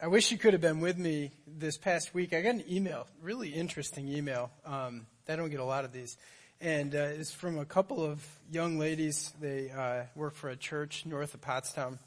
[0.00, 2.32] I wish you could have been with me this past week.
[2.32, 4.52] I got an email, really interesting email.
[4.64, 6.16] Um, I don't get a lot of these.
[6.60, 9.32] And uh, it's from a couple of young ladies.
[9.40, 11.98] They uh, work for a church north of Pottstown.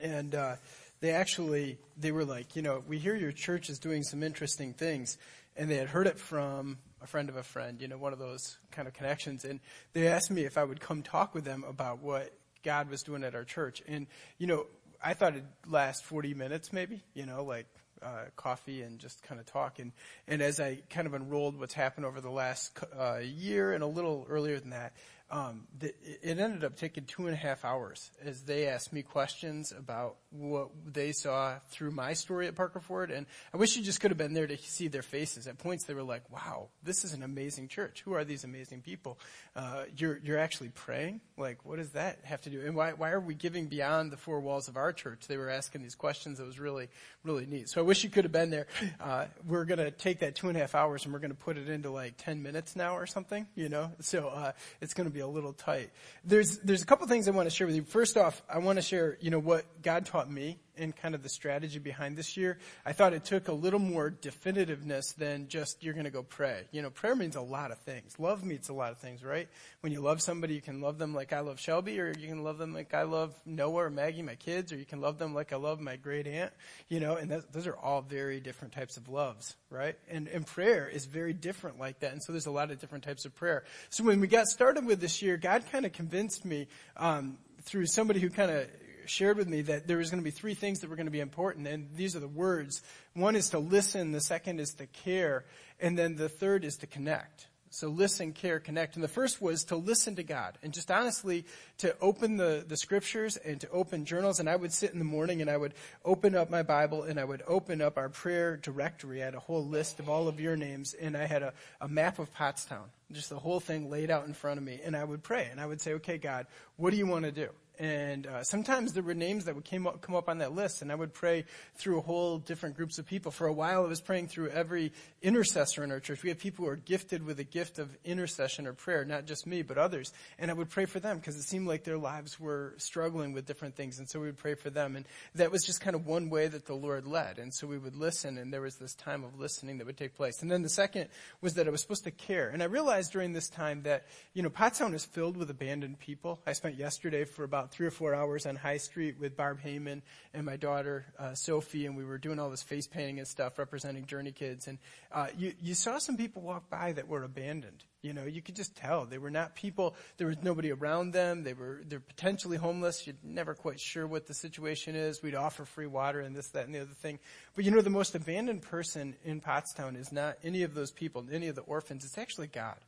[0.00, 0.56] And uh,
[1.00, 4.72] they actually, they were like, you know, we hear your church is doing some interesting
[4.72, 5.18] things.
[5.58, 8.18] And they had heard it from a friend of a friend, you know, one of
[8.18, 9.44] those kind of connections.
[9.44, 9.60] And
[9.92, 12.32] they asked me if I would come talk with them about what
[12.64, 13.82] God was doing at our church.
[13.86, 14.06] And,
[14.38, 14.66] you know,
[15.02, 17.66] I thought it'd last 40 minutes maybe, you know, like
[18.02, 19.78] uh, coffee and just kind of talk.
[19.78, 19.92] And,
[20.26, 23.86] and as I kind of unrolled what's happened over the last uh, year and a
[23.86, 24.92] little earlier than that,
[25.30, 29.02] um, the, it ended up taking two and a half hours as they asked me
[29.02, 33.12] questions about what they saw through my story at Parker Ford.
[33.12, 35.46] And I wish you just could have been there to see their faces.
[35.46, 38.02] At points, they were like, "Wow, this is an amazing church.
[38.02, 39.20] Who are these amazing people?
[39.54, 41.20] Uh, you're you're actually praying.
[41.36, 42.60] Like, what does that have to do?
[42.62, 45.50] And why why are we giving beyond the four walls of our church?" They were
[45.50, 46.38] asking these questions.
[46.38, 46.88] That was really
[47.22, 47.68] really neat.
[47.68, 48.66] So I wish you could have been there.
[49.00, 51.68] Uh, we're gonna take that two and a half hours and we're gonna put it
[51.68, 53.46] into like ten minutes now or something.
[53.54, 55.90] You know, so uh, it's gonna be a little tight.
[56.24, 57.82] There's, there's a couple things I want to share with you.
[57.82, 61.22] First off, I want to share, you know, what God taught me and kind of
[61.22, 62.58] the strategy behind this year.
[62.84, 66.64] I thought it took a little more definitiveness than just you're going to go pray.
[66.72, 68.18] You know, prayer means a lot of things.
[68.18, 69.48] Love means a lot of things, right?
[69.82, 72.42] When you love somebody, you can love them like I love Shelby, or you can
[72.42, 75.34] love them like I love Noah or Maggie, my kids, or you can love them
[75.34, 76.52] like I love my great aunt.
[76.88, 79.96] You know, and that, those are all very different types of loves, right?
[80.08, 82.12] And and prayer is very different like that.
[82.12, 83.64] And so there's a lot of different types of prayer.
[83.90, 87.86] So when we got started with this year, God kind of convinced me um, through
[87.86, 88.66] somebody who kind of
[89.10, 91.12] shared with me that there was going to be three things that were going to
[91.12, 92.82] be important, and these are the words.
[93.14, 95.44] One is to listen, the second is to care,
[95.80, 97.48] and then the third is to connect.
[97.72, 98.96] So listen, care, connect.
[98.96, 101.44] And the first was to listen to God and just honestly
[101.78, 104.40] to open the, the scriptures and to open journals.
[104.40, 107.18] And I would sit in the morning and I would open up my Bible and
[107.20, 109.22] I would open up our prayer directory.
[109.22, 111.86] I had a whole list of all of your names and I had a, a
[111.86, 114.80] map of Pottstown, just the whole thing laid out in front of me.
[114.84, 117.32] And I would pray and I would say, okay, God, what do you want to
[117.32, 117.50] do?
[117.80, 120.82] And uh, sometimes there were names that would came up, come up on that list,
[120.82, 121.46] and I would pray
[121.76, 123.32] through a whole different groups of people.
[123.32, 124.92] For a while, I was praying through every
[125.22, 126.22] intercessor in our church.
[126.22, 129.46] We have people who are gifted with a gift of intercession or prayer, not just
[129.46, 130.12] me, but others.
[130.38, 133.46] And I would pray for them because it seemed like their lives were struggling with
[133.46, 134.94] different things, and so we would pray for them.
[134.94, 137.38] And that was just kind of one way that the Lord led.
[137.38, 140.14] And so we would listen, and there was this time of listening that would take
[140.14, 140.42] place.
[140.42, 141.08] And then the second
[141.40, 142.50] was that I was supposed to care.
[142.50, 144.04] And I realized during this time that
[144.34, 146.42] you know Pottstown is filled with abandoned people.
[146.46, 150.02] I spent yesterday for about three or four hours on High Street with Barb Heyman
[150.34, 153.58] and my daughter uh, Sophie, and we were doing all this face painting and stuff
[153.58, 154.66] representing Journey Kids.
[154.66, 154.78] And
[155.12, 157.84] uh, you you saw some people walk by that were abandoned.
[158.02, 159.94] You know, you could just tell they were not people.
[160.16, 161.44] There was nobody around them.
[161.44, 163.06] They were they're potentially homeless.
[163.06, 165.22] You're never quite sure what the situation is.
[165.22, 167.18] We'd offer free water and this, that, and the other thing.
[167.54, 171.26] But you know, the most abandoned person in Pottstown is not any of those people,
[171.30, 172.04] any of the orphans.
[172.04, 172.78] It's actually God.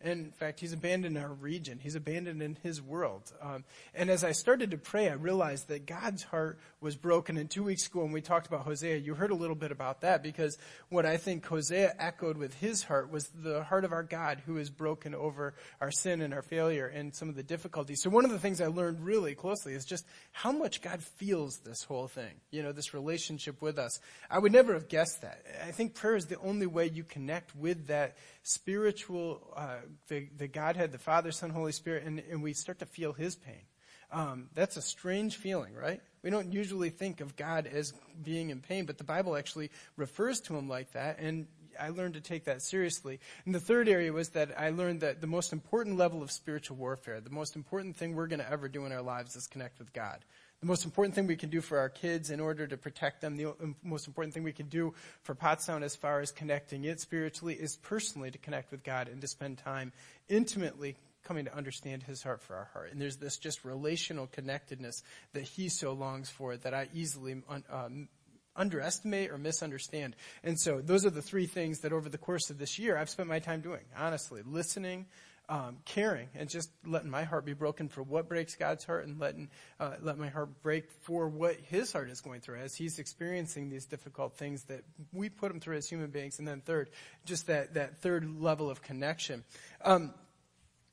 [0.00, 1.78] In fact, he's abandoned our region.
[1.82, 3.32] He's abandoned in his world.
[3.40, 7.38] Um, and as I started to pray, I realized that God's heart was broken.
[7.38, 10.02] And two weeks ago, when we talked about Hosea, you heard a little bit about
[10.02, 10.58] that because
[10.90, 14.58] what I think Hosea echoed with his heart was the heart of our God who
[14.58, 18.02] is broken over our sin and our failure and some of the difficulties.
[18.02, 21.58] So one of the things I learned really closely is just how much God feels
[21.64, 24.00] this whole thing, you know, this relationship with us.
[24.30, 25.42] I would never have guessed that.
[25.66, 29.76] I think prayer is the only way you connect with that spiritual, uh,
[30.08, 33.36] the, the Godhead, the Father, Son, Holy Spirit, and, and we start to feel His
[33.36, 33.62] pain.
[34.10, 36.00] Um, that's a strange feeling, right?
[36.22, 40.40] We don't usually think of God as being in pain, but the Bible actually refers
[40.42, 41.46] to Him like that, and
[41.78, 43.20] I learned to take that seriously.
[43.44, 46.76] And the third area was that I learned that the most important level of spiritual
[46.76, 49.78] warfare, the most important thing we're going to ever do in our lives is connect
[49.78, 50.24] with God.
[50.64, 53.36] The most important thing we can do for our kids in order to protect them,
[53.36, 53.52] the
[53.82, 57.76] most important thing we can do for Pottstown as far as connecting it spiritually is
[57.76, 59.92] personally to connect with God and to spend time
[60.26, 62.92] intimately coming to understand his heart for our heart.
[62.92, 65.02] And there's this just relational connectedness
[65.34, 68.08] that he so longs for that I easily um,
[68.56, 70.16] underestimate or misunderstand.
[70.42, 73.10] And so those are the three things that over the course of this year I've
[73.10, 75.04] spent my time doing, honestly, listening,
[75.48, 79.20] um, caring and just letting my heart be broken for what breaks God's heart and
[79.20, 79.48] letting
[79.78, 83.68] uh, let my heart break for what His heart is going through as He's experiencing
[83.68, 86.38] these difficult things that we put Him through as human beings.
[86.38, 86.90] And then third,
[87.24, 89.44] just that that third level of connection.
[89.84, 90.14] Um,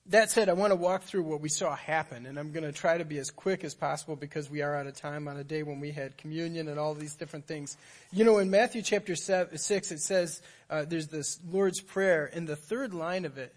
[0.07, 2.71] that said, I want to walk through what we saw happen, and I'm going to
[2.71, 5.43] try to be as quick as possible because we are out of time on a
[5.43, 7.77] day when we had communion and all these different things.
[8.11, 12.47] You know, in Matthew chapter seven, 6, it says uh, there's this Lord's Prayer, and
[12.47, 13.53] the third line of it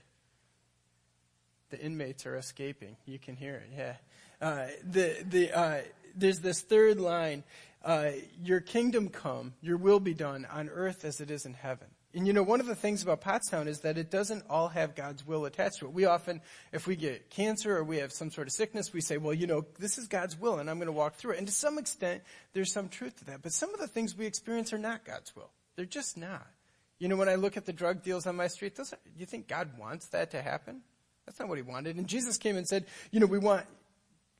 [1.74, 2.96] the inmates are escaping.
[3.04, 3.94] You can hear it, yeah.
[4.40, 5.80] Uh, the, the, uh,
[6.14, 7.42] there's this third line.
[7.84, 8.10] uh,
[8.42, 11.88] Your kingdom come, your will be done on earth as it is in heaven.
[12.14, 14.94] And you know, one of the things about Pottstown is that it doesn't all have
[14.94, 15.92] God's will attached to it.
[15.92, 16.40] We often,
[16.72, 19.48] if we get cancer or we have some sort of sickness, we say, well, you
[19.48, 21.38] know, this is God's will and I'm going to walk through it.
[21.38, 22.22] And to some extent,
[22.52, 23.42] there's some truth to that.
[23.42, 25.50] But some of the things we experience are not God's will.
[25.74, 26.46] They're just not.
[27.00, 28.84] You know, when I look at the drug deals on my street, do
[29.18, 30.82] you think God wants that to happen?
[31.26, 31.96] That's not what he wanted.
[31.96, 33.66] And Jesus came and said, you know, we want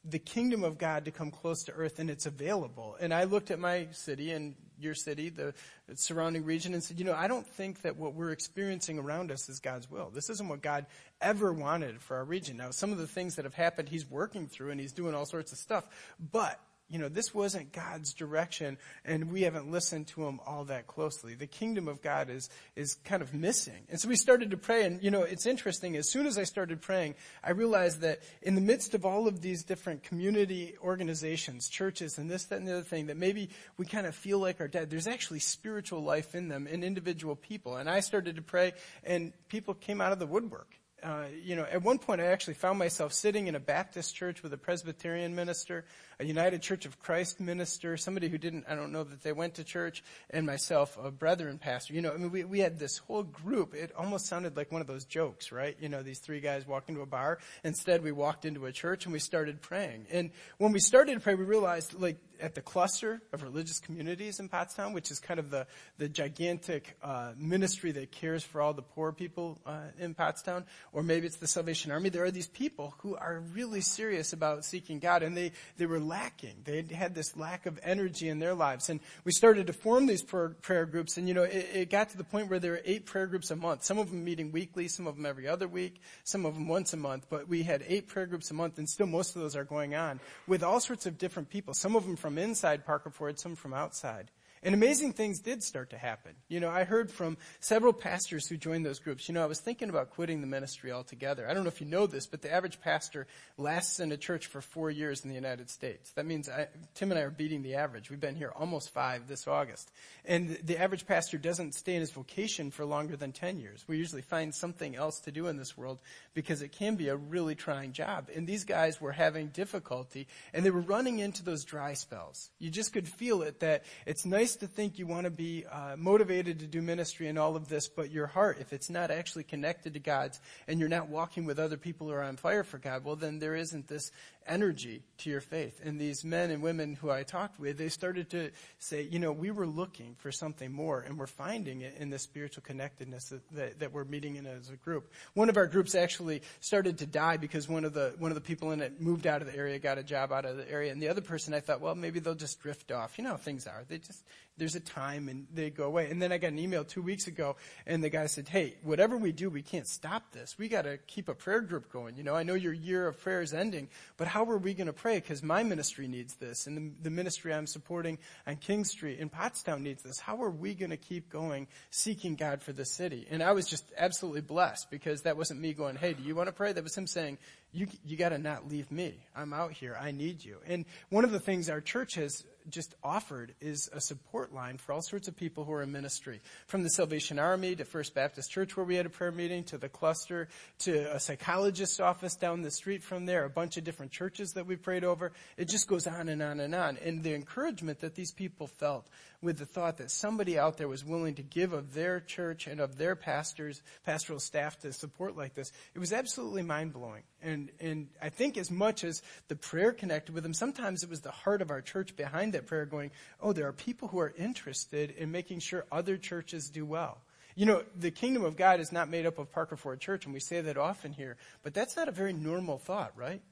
[0.04, 2.96] the kingdom of God to come close to earth and it's available.
[3.00, 5.54] And I looked at my city and your city, the
[5.94, 9.48] surrounding region, and said, you know, I don't think that what we're experiencing around us
[9.48, 10.10] is God's will.
[10.10, 10.84] This isn't what God
[11.20, 12.56] ever wanted for our region.
[12.56, 15.26] Now, some of the things that have happened, He's working through and He's doing all
[15.26, 15.86] sorts of stuff.
[16.32, 16.60] But
[16.94, 21.35] you know, this wasn't God's direction, and we haven't listened to him all that closely.
[21.35, 23.82] The kingdom of God is, is kind of missing.
[23.91, 25.96] And so we started to pray, and you know, it's interesting.
[25.96, 29.41] As soon as I started praying, I realized that in the midst of all of
[29.41, 33.87] these different community organizations, churches, and this, that, and the other thing, that maybe we
[33.87, 37.76] kind of feel like our dead, there's actually spiritual life in them, in individual people.
[37.76, 41.67] And I started to pray, and people came out of the woodwork uh, you know,
[41.70, 45.35] at one point I actually found myself sitting in a Baptist church with a Presbyterian
[45.35, 45.85] minister,
[46.19, 49.55] a United Church of Christ minister, somebody who didn't, I don't know that they went
[49.55, 51.94] to church, and myself, a brethren pastor.
[51.94, 53.75] You know, I mean, we, we had this whole group.
[53.75, 55.76] It almost sounded like one of those jokes, right?
[55.81, 57.38] You know, these three guys walk into a bar.
[57.62, 60.06] Instead, we walked into a church and we started praying.
[60.11, 64.40] And when we started to pray, we realized, like, at the cluster of religious communities
[64.40, 65.67] in Pottstown, which is kind of the,
[65.99, 71.02] the gigantic uh, ministry that cares for all the poor people uh, in Pottstown, or
[71.02, 72.08] maybe it's the Salvation Army.
[72.08, 76.00] There are these people who are really serious about seeking God, and they, they were
[76.06, 76.55] lacking.
[76.65, 78.89] They had this lack of energy in their lives.
[78.89, 82.17] And we started to form these prayer, groups, and you know, it, it got to
[82.17, 83.85] the point where there were eight prayer groups a month.
[83.85, 86.93] Some of them meeting weekly, some of them every other week, some of them once
[86.93, 89.56] a month, but we had eight prayer groups a month, and still most of those
[89.56, 91.75] are going on with all sorts of different people.
[91.75, 94.31] Some of them from inside Parker Ford, some from outside.
[94.64, 96.32] And amazing things did start to happen.
[96.49, 99.28] You know, I heard from several pastors who joined those groups.
[99.28, 101.46] You know, I was thinking about quitting the ministry altogether.
[101.46, 103.26] I don't know if you know this, but the average pastor
[103.58, 106.12] lasts in a church for four years in the United States.
[106.12, 108.08] That means I, Tim and I are beating the average.
[108.08, 109.90] We've been here almost five this August.
[110.25, 113.84] And the average pastor doesn't stay in his vocation for longer than 10 years.
[113.87, 115.99] We usually find something else to do in this world
[116.32, 118.31] because it can be a really trying job.
[118.34, 122.49] And these guys were having difficulty and they were running into those dry spells.
[122.58, 125.97] You just could feel it that it's nice to think you want to be uh,
[125.97, 129.45] motivated to do ministry and all of this, but your heart, if it's not actually
[129.45, 132.79] connected to God's and you're not walking with other people who are on fire for
[132.79, 134.11] God, well, then there isn't this
[134.47, 135.81] energy to your faith.
[135.85, 139.33] And these men and women who I talked with, they started to say, you know,
[139.33, 143.51] we were looking for something more and we're finding it in the spiritual connectedness that,
[143.53, 145.12] that, that, we're meeting in as a group.
[145.35, 148.41] One of our groups actually started to die because one of the, one of the
[148.41, 150.93] people in it moved out of the area, got a job out of the area.
[150.93, 153.19] And the other person I thought, well, maybe they'll just drift off.
[153.19, 153.85] You know how things are.
[153.89, 154.25] They just,
[154.56, 156.11] there's a time and they go away.
[156.11, 157.56] And then I got an email two weeks ago
[157.87, 160.56] and the guy said, Hey, whatever we do, we can't stop this.
[160.59, 162.17] We got to keep a prayer group going.
[162.17, 164.87] You know, I know your year of prayer is ending, but how are we going
[164.87, 165.17] to pray?
[165.17, 169.31] Because my ministry needs this and the, the, ministry I'm supporting on King Street in
[169.31, 170.19] Pottstown needs this.
[170.19, 173.27] How are we going to keep going seeking God for the city?
[173.31, 176.49] And I was just absolutely blessed because that wasn't me going, Hey, do you want
[176.49, 176.73] to pray?
[176.73, 177.39] That was him saying,
[177.75, 179.15] you, you got to not leave me.
[179.35, 179.99] I'm out here.
[180.00, 180.59] I need you.
[180.67, 184.93] And one of the things our church has just offered is a support line for
[184.93, 186.41] all sorts of people who are in ministry.
[186.67, 189.77] From the Salvation Army to First Baptist Church where we had a prayer meeting to
[189.77, 190.48] the cluster
[190.81, 194.67] to a psychologist's office down the street from there, a bunch of different churches that
[194.67, 195.32] we prayed over.
[195.56, 196.96] It just goes on and on and on.
[197.05, 199.08] And the encouragement that these people felt
[199.44, 202.81] with the thought that somebody out there was willing to give of their church and
[202.81, 207.22] of their pastors, pastoral staff to support like this, it was absolutely mind blowing.
[207.43, 211.20] And, and I think as much as the prayer connected with them, sometimes it was
[211.20, 213.10] the heart of our church behind that prayer going,
[213.41, 217.19] oh, there are people who are interested in making sure other churches do well.
[217.55, 220.34] You know, the kingdom of God is not made up of Parker Ford Church, and
[220.34, 223.43] we say that often here, but that's not a very normal thought, right?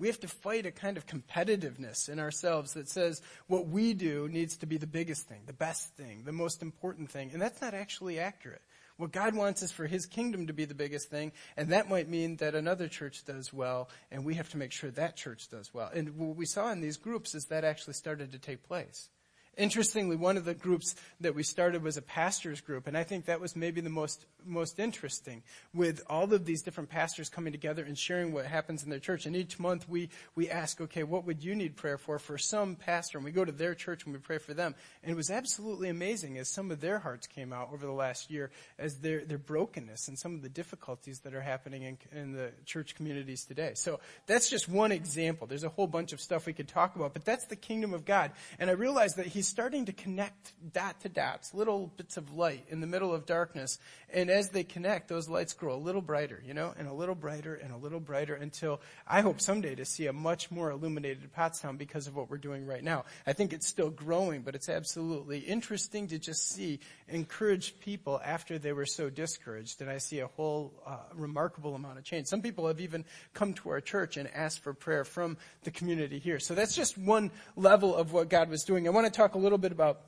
[0.00, 4.28] We have to fight a kind of competitiveness in ourselves that says what we do
[4.28, 7.60] needs to be the biggest thing, the best thing, the most important thing, and that's
[7.60, 8.62] not actually accurate.
[8.96, 12.08] What God wants is for His kingdom to be the biggest thing, and that might
[12.08, 15.72] mean that another church does well, and we have to make sure that church does
[15.74, 15.90] well.
[15.94, 19.10] And what we saw in these groups is that actually started to take place.
[19.56, 23.26] Interestingly, one of the groups that we started was a pastors group, and I think
[23.26, 25.42] that was maybe the most most interesting
[25.74, 29.26] with all of these different pastors coming together and sharing what happens in their church.
[29.26, 32.76] And each month we we ask, okay, what would you need prayer for for some
[32.76, 33.18] pastor?
[33.18, 34.74] And we go to their church and we pray for them.
[35.02, 38.30] And it was absolutely amazing as some of their hearts came out over the last
[38.30, 42.32] year as their their brokenness and some of the difficulties that are happening in, in
[42.32, 43.72] the church communities today.
[43.74, 45.46] So that's just one example.
[45.46, 48.04] There's a whole bunch of stuff we could talk about, but that's the kingdom of
[48.04, 48.30] God.
[48.58, 52.34] And I realize that He he's starting to connect dot to dots, little bits of
[52.34, 53.78] light in the middle of darkness.
[54.12, 57.14] And as they connect, those lights grow a little brighter, you know, and a little
[57.14, 61.32] brighter and a little brighter until I hope someday to see a much more illuminated
[61.32, 63.06] Pottstown because of what we're doing right now.
[63.26, 68.58] I think it's still growing, but it's absolutely interesting to just see encouraged people after
[68.58, 69.80] they were so discouraged.
[69.80, 72.26] And I see a whole uh, remarkable amount of change.
[72.26, 76.18] Some people have even come to our church and asked for prayer from the community
[76.18, 76.40] here.
[76.40, 78.86] So that's just one level of what God was doing.
[78.86, 80.00] I want to talk a little bit about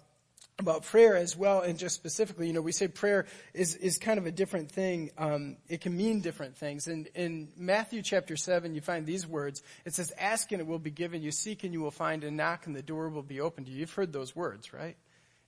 [0.58, 4.18] about prayer as well, and just specifically, you know, we say prayer is is kind
[4.18, 5.10] of a different thing.
[5.16, 6.88] Um, it can mean different things.
[6.88, 9.62] And in Matthew chapter seven, you find these words.
[9.84, 12.36] It says, "Ask and it will be given you; seek and you will find; and
[12.36, 14.96] knock and the door will be opened to you." You've heard those words, right?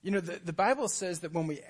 [0.05, 1.61] You know, the, the Bible says that when we,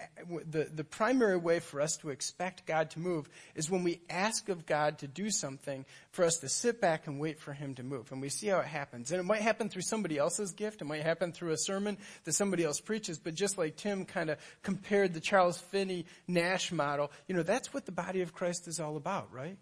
[0.51, 4.49] the, the primary way for us to expect God to move is when we ask
[4.49, 7.83] of God to do something for us to sit back and wait for Him to
[7.83, 8.11] move.
[8.11, 9.13] And we see how it happens.
[9.13, 10.81] And it might happen through somebody else's gift.
[10.81, 13.19] It might happen through a sermon that somebody else preaches.
[13.19, 17.73] But just like Tim kind of compared the Charles Finney Nash model, you know, that's
[17.73, 19.57] what the body of Christ is all about, right?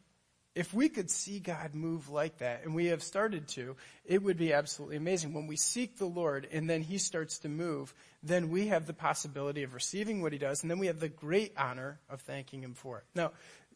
[0.56, 4.38] If we could see God move like that, and we have started to, it would
[4.38, 5.34] be absolutely amazing.
[5.34, 8.94] When we seek the Lord and then He starts to move, then we have the
[8.94, 12.62] possibility of receiving what He does, and then we have the great honor of thanking
[12.62, 13.04] Him for it.
[13.16, 13.32] Now,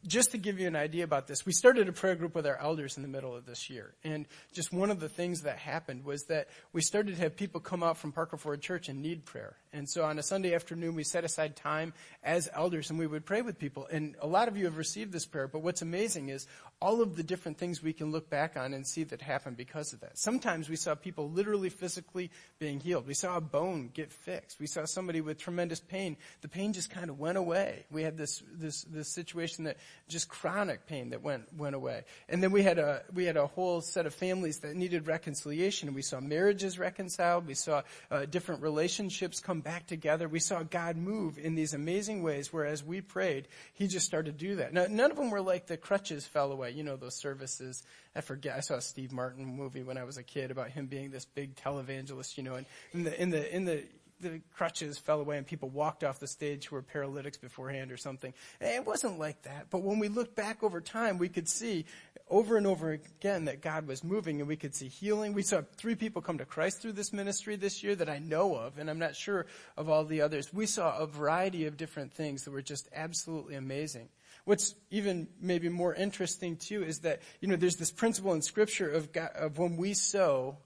[0.06, 2.58] just to give you an idea about this, we started a prayer group with our
[2.58, 3.96] elders in the middle of this year.
[4.04, 7.60] And just one of the things that happened was that we started to have people
[7.60, 9.56] come out from Parker Ford Church and need prayer.
[9.74, 11.94] And so on a Sunday afternoon, we set aside time
[12.24, 13.88] as elders and we would pray with people.
[13.92, 16.48] And a lot of you have received this prayer, but what's amazing is
[16.80, 19.94] all of the different things we can look back on and see that happened because
[19.94, 20.18] of that.
[20.18, 23.08] Sometimes we saw people literally physically being healed.
[23.08, 24.60] We saw a bone get fixed.
[24.60, 26.18] We saw somebody with tremendous pain.
[26.42, 27.86] The pain just kind of went away.
[27.90, 32.04] We had this, this, this situation that just chronic pain that went, went away.
[32.30, 35.94] And then we had a, we had a whole set of families that needed reconciliation.
[35.96, 37.48] We saw marriages reconciled.
[37.48, 37.82] We saw
[38.12, 40.28] uh, different relationships come back together.
[40.28, 44.38] We saw God move in these amazing ways where as we prayed, He just started
[44.38, 44.74] to do that.
[44.74, 46.72] Now, none of them were like the crutches fell away.
[46.72, 47.84] You know, those services.
[48.16, 48.58] I forget.
[48.58, 51.26] I saw a Steve Martin movie when I was a kid about him being this
[51.26, 53.84] big televangelist, you know, and in the, in the, in the,
[54.20, 57.98] the crutches fell away and people walked off the stage who were paralytics beforehand or
[57.98, 58.34] something.
[58.60, 59.68] It wasn't like that.
[59.70, 61.86] But when we look back over time, we could see
[62.30, 65.34] over and over again that God was moving and we could see healing.
[65.34, 68.56] We saw three people come to Christ through this ministry this year that I know
[68.56, 69.46] of, and I'm not sure
[69.78, 70.54] of all the others.
[70.54, 74.10] We saw a variety of different things that were just absolutely amazing.
[74.46, 78.90] What's even maybe more interesting too is that, you know, there's this principle in scripture
[78.90, 80.58] of, God, of when we sow,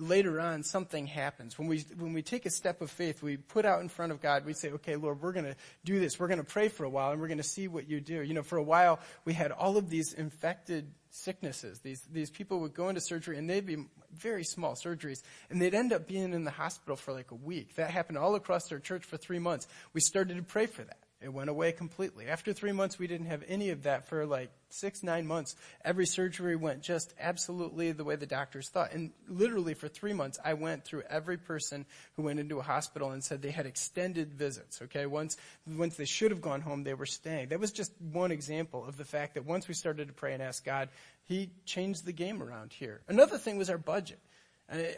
[0.00, 1.58] later on something happens.
[1.58, 4.20] When we, when we take a step of faith, we put out in front of
[4.20, 6.18] God, we say, okay, Lord, we're going to do this.
[6.18, 8.22] We're going to pray for a while and we're going to see what you do.
[8.22, 11.80] You know, for a while we had all of these infected sicknesses.
[11.80, 15.74] These, these people would go into surgery and they'd be very small surgeries and they'd
[15.74, 17.74] end up being in the hospital for like a week.
[17.76, 19.68] That happened all across our church for three months.
[19.92, 20.99] We started to pray for that.
[21.22, 22.28] It went away completely.
[22.28, 25.54] After three months, we didn't have any of that for like six, nine months.
[25.84, 28.94] Every surgery went just absolutely the way the doctors thought.
[28.94, 31.84] And literally for three months, I went through every person
[32.16, 34.80] who went into a hospital and said they had extended visits.
[34.82, 35.04] Okay.
[35.04, 35.36] Once,
[35.66, 37.48] once they should have gone home, they were staying.
[37.48, 40.42] That was just one example of the fact that once we started to pray and
[40.42, 40.88] ask God,
[41.24, 43.02] He changed the game around here.
[43.08, 44.20] Another thing was our budget.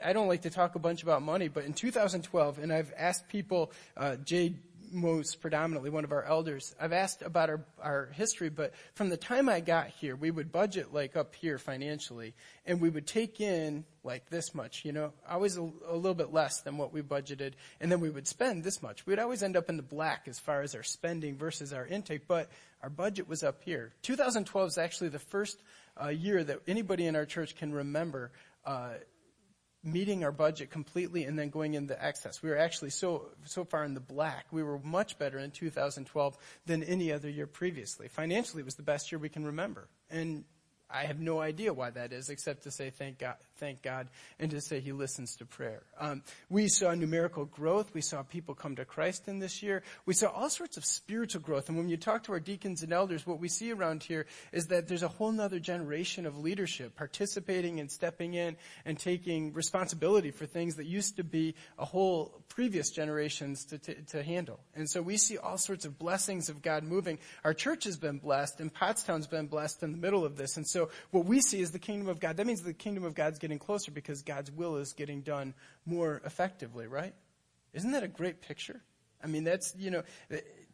[0.05, 3.29] I don't like to talk a bunch about money, but in 2012, and I've asked
[3.29, 4.55] people, uh, Jay
[4.93, 6.75] most predominantly one of our elders.
[6.81, 10.53] I've asked about our, our history, but from the time I got here, we would
[10.53, 12.35] budget like up here financially,
[12.67, 16.33] and we would take in like this much, you know, always a, a little bit
[16.33, 19.07] less than what we budgeted, and then we would spend this much.
[19.07, 22.29] We'd always end up in the black as far as our spending versus our intake,
[22.29, 22.51] but
[22.83, 23.93] our budget was up here.
[24.03, 25.63] 2012 is actually the first
[26.03, 28.33] uh, year that anybody in our church can remember
[28.65, 28.91] uh,
[29.85, 32.43] meeting our budget completely and then going into excess.
[32.43, 34.47] We were actually so so far in the black.
[34.51, 36.37] We were much better in 2012
[36.67, 38.09] than any other year previously.
[38.09, 39.89] Financially, it was the best year we can remember.
[40.11, 40.45] And
[40.89, 44.09] I have no idea why that is, except to say thank God, thank God,
[44.41, 45.85] and to say He listens to prayer.
[46.01, 47.95] Um, we saw numerical growth.
[47.95, 49.85] We saw people come to Christ in this year.
[50.05, 51.69] We saw all sorts of spiritual growth.
[51.69, 54.67] And when you talk to our deacons and elders, what we see around here is
[54.67, 60.33] that there's a whole other generation of leadership participating and stepping in and taking responsibility
[60.33, 64.59] for things that used to be a whole previous generations to, to, to handle.
[64.75, 67.19] And so we see all sorts of blessings of God moving.
[67.45, 70.57] Our church has been blessed, and Pottstown's been blessed in the middle of this.
[70.57, 72.37] And so what we see is the kingdom of God.
[72.37, 75.55] That means the kingdom of God's getting closer because God's will is getting done
[75.87, 77.15] more effectively, right?
[77.73, 78.81] Isn't that a great picture?
[79.23, 80.03] I mean, that's, you know,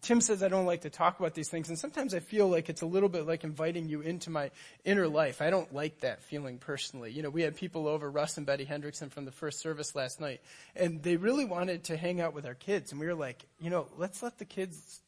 [0.00, 2.68] Tim says I don't like to talk about these things, and sometimes I feel like
[2.68, 4.50] it's a little bit like inviting you into my
[4.84, 5.42] inner life.
[5.42, 7.10] I don't like that feeling personally.
[7.10, 10.20] You know, we had people over, Russ and Betty Hendrickson from the first service last
[10.20, 10.40] night,
[10.76, 13.70] and they really wanted to hang out with our kids, and we were like, you
[13.70, 15.00] know, let's let the kids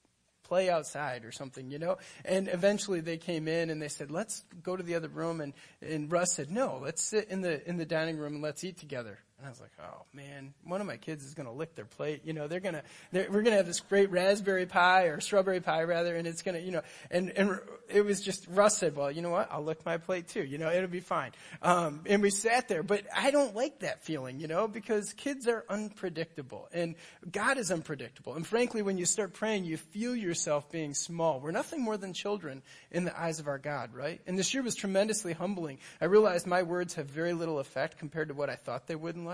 [0.51, 1.97] play outside or something, you know?
[2.25, 5.41] And eventually they came in and they said, let's go to the other room.
[5.41, 8.65] And, and Russ said, no, let's sit in the, in the dining room and let's
[8.65, 9.21] eat together.
[9.41, 11.87] And I was like, oh man, one of my kids is going to lick their
[11.87, 12.21] plate.
[12.25, 12.83] You know, they're going to,
[13.13, 16.57] we're going to have this great raspberry pie or strawberry pie rather, and it's going
[16.57, 19.49] to, you know, and, and it was just, Russ said, well, you know what?
[19.51, 20.45] I'll lick my plate too.
[20.45, 21.31] You know, it'll be fine.
[21.63, 25.49] Um, and we sat there, but I don't like that feeling, you know, because kids
[25.49, 26.97] are unpredictable and
[27.33, 28.35] God is unpredictable.
[28.35, 31.41] And frankly, when you start praying, you feel yourself being small.
[31.41, 34.21] We're nothing more than children in the eyes of our God, right?
[34.27, 35.79] And this year was tremendously humbling.
[35.99, 39.17] I realized my words have very little effect compared to what I thought they would
[39.17, 39.30] in life.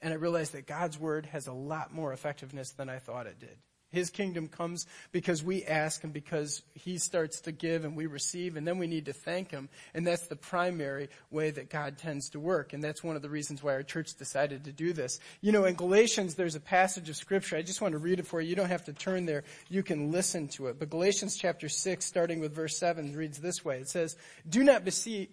[0.00, 3.38] And I realized that God's word has a lot more effectiveness than I thought it
[3.38, 3.56] did.
[3.92, 8.56] His kingdom comes because we ask and because He starts to give and we receive
[8.56, 9.68] and then we need to thank Him.
[9.92, 12.72] And that's the primary way that God tends to work.
[12.72, 15.20] And that's one of the reasons why our church decided to do this.
[15.42, 17.56] You know, in Galatians, there's a passage of scripture.
[17.56, 18.48] I just want to read it for you.
[18.48, 19.44] You don't have to turn there.
[19.68, 20.78] You can listen to it.
[20.78, 23.78] But Galatians chapter 6, starting with verse 7, reads this way.
[23.78, 24.16] It says,
[24.48, 25.28] Do not be,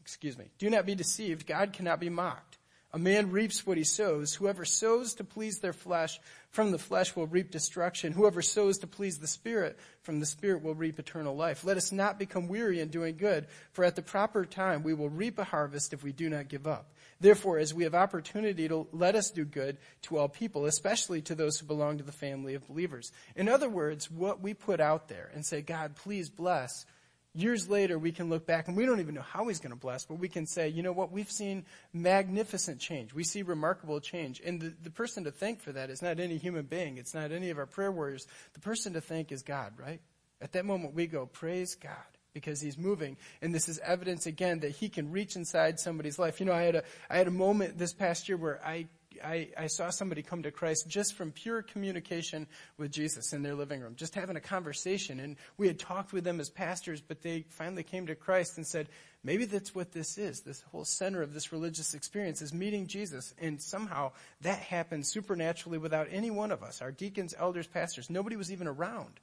[0.00, 1.46] excuse me, do not be deceived.
[1.46, 2.56] God cannot be mocked.
[2.94, 4.34] A man reaps what he sows.
[4.34, 6.20] Whoever sows to please their flesh
[6.50, 8.12] from the flesh will reap destruction.
[8.12, 11.64] Whoever sows to please the Spirit from the Spirit will reap eternal life.
[11.64, 15.08] Let us not become weary in doing good, for at the proper time we will
[15.08, 16.92] reap a harvest if we do not give up.
[17.20, 21.34] Therefore, as we have opportunity to let us do good to all people, especially to
[21.34, 23.10] those who belong to the family of believers.
[23.34, 26.86] In other words, what we put out there and say, God, please bless,
[27.34, 29.78] years later, we can look back and we don't even know how he's going to
[29.78, 33.12] bless, but we can say, you know what, we've seen magnificent change.
[33.12, 34.40] We see remarkable change.
[34.44, 36.98] And the, the person to thank for that is not any human being.
[36.98, 38.26] It's not any of our prayer warriors.
[38.54, 40.00] The person to thank is God, right?
[40.40, 41.92] At that moment, we go, praise God.
[42.32, 46.40] Because he's moving, and this is evidence again that he can reach inside somebody's life.
[46.40, 48.88] You know, I had a I had a moment this past year where I
[49.24, 52.46] I, I, saw somebody come to Christ just from pure communication
[52.78, 55.20] with Jesus in their living room, just having a conversation.
[55.20, 58.66] And we had talked with them as pastors, but they finally came to Christ and
[58.66, 58.88] said,
[59.22, 60.40] maybe that's what this is.
[60.40, 63.34] This whole center of this religious experience is meeting Jesus.
[63.40, 68.10] And somehow that happened supernaturally without any one of us, our deacons, elders, pastors.
[68.10, 69.20] Nobody was even around.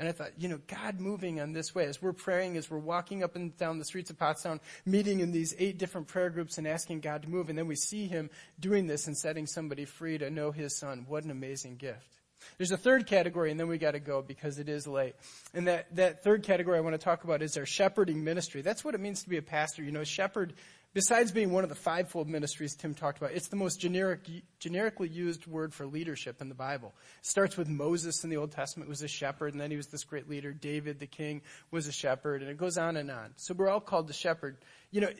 [0.00, 2.78] And I thought, you know, God moving on this way, as we're praying, as we're
[2.78, 6.56] walking up and down the streets of Pottstown, meeting in these eight different prayer groups
[6.56, 9.84] and asking God to move, and then we see Him doing this and setting somebody
[9.84, 11.04] free to know His Son.
[11.06, 12.16] What an amazing gift.
[12.56, 15.16] There's a third category, and then we got to go because it is late.
[15.52, 18.62] And that, that third category I want to talk about is our shepherding ministry.
[18.62, 19.82] That's what it means to be a pastor.
[19.82, 20.54] You know, shepherd
[20.92, 25.08] Besides being one of the fivefold ministries Tim talked about, it's the most generic, generically
[25.08, 26.94] used word for leadership in the Bible.
[27.20, 29.86] It starts with Moses in the Old Testament was a shepherd, and then he was
[29.86, 30.52] this great leader.
[30.52, 33.30] David, the king, was a shepherd, and it goes on and on.
[33.36, 34.56] So we're all called to shepherd.
[34.90, 35.10] You know,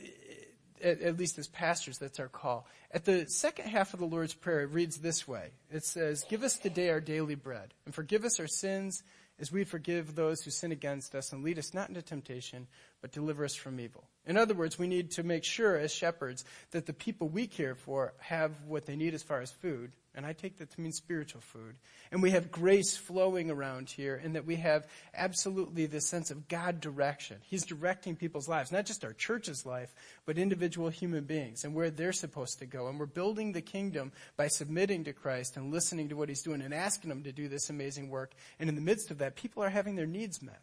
[0.82, 2.66] at, at least as pastors, that's our call.
[2.90, 5.50] At the second half of the Lord's Prayer, it reads this way.
[5.70, 9.04] It says, Give us today our daily bread, and forgive us our sins
[9.38, 12.66] as we forgive those who sin against us, and lead us not into temptation,
[13.00, 14.04] but deliver us from evil.
[14.26, 17.74] In other words, we need to make sure as shepherds that the people we care
[17.74, 20.92] for have what they need as far as food, and I take that to mean
[20.92, 21.76] spiritual food,
[22.10, 26.48] and we have grace flowing around here, and that we have absolutely this sense of
[26.48, 27.38] God direction.
[27.42, 29.94] He's directing people's lives, not just our church's life,
[30.26, 32.88] but individual human beings and where they're supposed to go.
[32.88, 36.60] And we're building the kingdom by submitting to Christ and listening to what He's doing
[36.60, 38.32] and asking Him to do this amazing work.
[38.58, 40.60] And in the midst of that, people are having their needs met.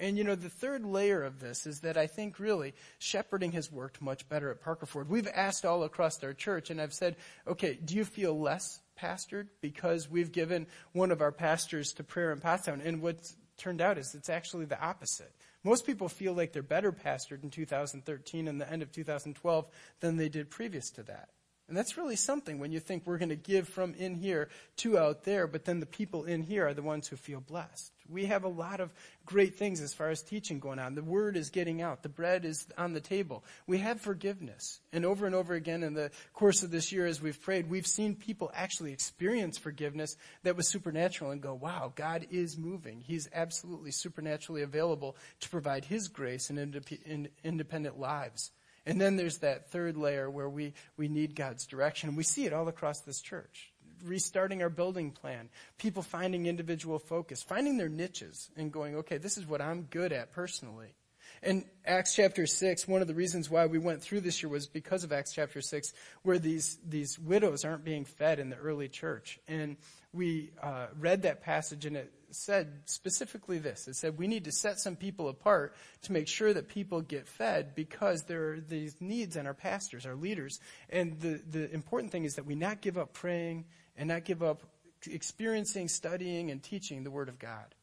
[0.00, 3.72] And you know, the third layer of this is that I think really shepherding has
[3.72, 5.08] worked much better at Parkerford.
[5.08, 9.48] We've asked all across our church and I've said, okay, do you feel less pastored
[9.60, 12.84] because we've given one of our pastors to prayer in Pottstown?
[12.84, 15.32] And what's turned out is it's actually the opposite.
[15.64, 19.66] Most people feel like they're better pastored in 2013 and the end of 2012
[20.00, 21.30] than they did previous to that.
[21.68, 24.98] And that's really something when you think we're going to give from in here to
[24.98, 27.92] out there, but then the people in here are the ones who feel blessed.
[28.08, 28.92] We have a lot of
[29.26, 30.94] great things as far as teaching going on.
[30.94, 32.02] The word is getting out.
[32.02, 33.44] The bread is on the table.
[33.66, 34.80] We have forgiveness.
[34.92, 37.86] And over and over again in the course of this year as we've prayed, we've
[37.86, 43.02] seen people actually experience forgiveness that was supernatural and go, wow, God is moving.
[43.06, 48.50] He's absolutely supernaturally available to provide His grace in independent lives.
[48.86, 52.08] And then there's that third layer where we, we need God's direction.
[52.08, 53.70] And we see it all across this church.
[54.04, 59.38] Restarting our building plan, people finding individual focus, finding their niches and going, okay, this
[59.38, 60.94] is what I'm good at personally.
[61.42, 64.66] And Acts chapter 6, one of the reasons why we went through this year was
[64.66, 68.88] because of Acts chapter 6, where these, these widows aren't being fed in the early
[68.88, 69.38] church.
[69.46, 69.76] And
[70.12, 73.88] we uh, read that passage and it said specifically this.
[73.88, 77.26] It said we need to set some people apart to make sure that people get
[77.26, 80.60] fed because there are these needs in our pastors, our leaders.
[80.90, 83.64] And the, the important thing is that we not give up praying
[83.98, 84.62] and not give up
[85.06, 87.74] experiencing, studying, and teaching the Word of God.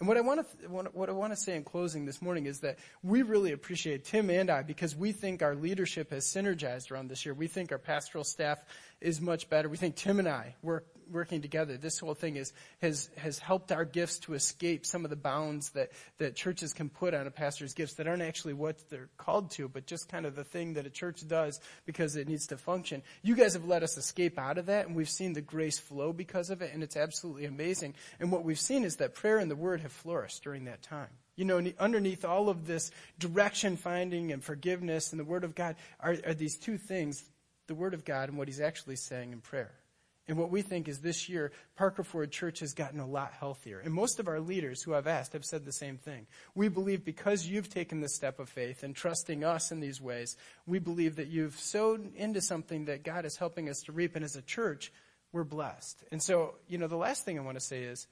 [0.00, 2.60] And what I want to what I want to say in closing this morning is
[2.60, 7.08] that we really appreciate Tim and I because we think our leadership has synergized around
[7.08, 7.34] this year.
[7.34, 8.64] We think our pastoral staff
[9.00, 9.68] is much better.
[9.68, 13.72] We think Tim and I work working together, this whole thing is, has, has helped
[13.72, 17.30] our gifts to escape some of the bounds that, that churches can put on a
[17.30, 20.74] pastor's gifts that aren't actually what they're called to, but just kind of the thing
[20.74, 23.02] that a church does because it needs to function.
[23.22, 26.12] You guys have let us escape out of that, and we've seen the grace flow
[26.12, 27.94] because of it, and it's absolutely amazing.
[28.18, 31.08] And what we've seen is that prayer and the word have flourished during that time.
[31.36, 35.76] You know, underneath all of this direction finding and forgiveness and the Word of God
[35.98, 37.24] are, are these two things
[37.70, 39.70] the Word of God and what He's actually saying in prayer.
[40.26, 43.78] And what we think is this year, Parker Ford Church has gotten a lot healthier.
[43.78, 46.26] And most of our leaders who I've asked have said the same thing.
[46.56, 50.36] We believe because you've taken the step of faith and trusting us in these ways,
[50.66, 54.16] we believe that you've sowed into something that God is helping us to reap.
[54.16, 54.92] And as a church,
[55.32, 56.02] we're blessed.
[56.10, 58.08] And so, you know, the last thing I want to say is,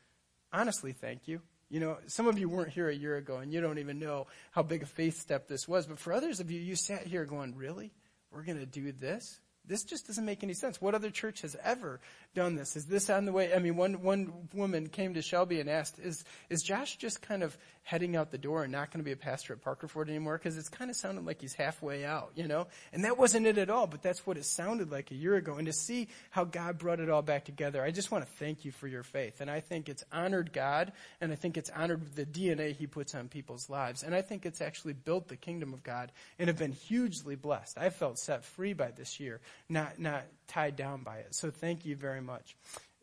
[0.52, 1.40] honestly, thank you.
[1.68, 4.28] You know, some of you weren't here a year ago and you don't even know
[4.52, 5.86] how big a faith step this was.
[5.86, 7.92] But for others of you, you sat here going, really?
[8.30, 9.40] We're going to do this?
[9.68, 10.80] This just doesn't make any sense.
[10.80, 12.00] What other church has ever
[12.34, 12.74] done this?
[12.74, 13.54] Is this on the way?
[13.54, 17.42] I mean, one, one woman came to Shelby and asked, is, is Josh just kind
[17.42, 17.56] of
[17.88, 20.36] heading out the door and not going to be a pastor at Parker Ford anymore?
[20.36, 22.66] Because it's kind of sounded like he's halfway out, you know?
[22.92, 25.54] And that wasn't it at all, but that's what it sounded like a year ago.
[25.54, 28.66] And to see how God brought it all back together, I just want to thank
[28.66, 29.40] you for your faith.
[29.40, 33.14] And I think it's honored God, and I think it's honored the DNA he puts
[33.14, 34.02] on people's lives.
[34.02, 37.78] And I think it's actually built the kingdom of God and have been hugely blessed.
[37.78, 41.34] I felt set free by this year not, not tied down by it.
[41.34, 42.54] So thank you very much.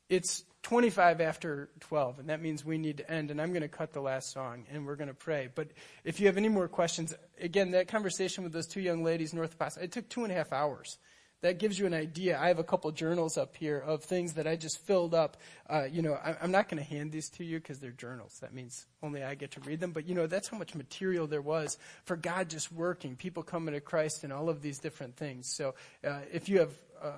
[0.09, 3.67] It's 25 after 12, and that means we need to end, and I'm going to
[3.67, 5.49] cut the last song, and we're going to pray.
[5.53, 5.69] But
[6.03, 9.55] if you have any more questions, again, that conversation with those two young ladies north
[9.59, 10.97] of it took two and a half hours
[11.45, 12.39] that gives you an idea.
[12.39, 15.37] I have a couple journals up here of things that I just filled up.
[15.69, 18.39] Uh, you know, I, am not going to hand these to you because they're journals.
[18.41, 19.91] That means only I get to read them.
[19.91, 23.75] But you know, that's how much material there was for God just working, people coming
[23.75, 25.53] to Christ, and all of these different things.
[25.55, 27.11] So, uh, if you have uh,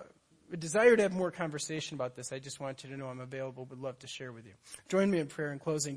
[0.52, 3.20] a desire to have more conversation about this, I just want you to know I'm
[3.20, 3.66] available.
[3.66, 4.54] Would love to share with you.
[4.90, 5.96] Join me in prayer in closing.